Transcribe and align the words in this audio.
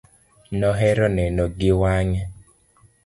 Nohero 0.59 1.05
neno 1.17 1.43
gi 1.57 1.71
wange. 1.81 2.21